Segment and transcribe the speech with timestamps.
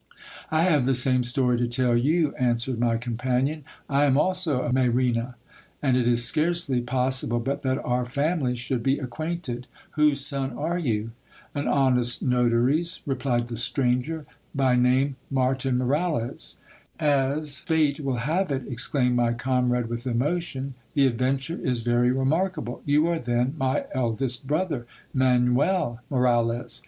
[0.49, 3.63] I have the same story to tell you, answered my companion.
[3.87, 5.35] I am also of Mayrena;
[5.79, 9.67] and it is scarcely pos sible but that our families should be acquainted.
[9.91, 11.11] Whose son are you?
[11.53, 14.25] An honest notary's, replied the stranger,
[14.55, 16.55] by name Martin Moralez.
[16.99, 22.81] As fate will have it, exclaimed my comrade with emotion, the adventure is very remarkable!
[22.85, 26.79] You are then my eldest brother, Manuel Moralez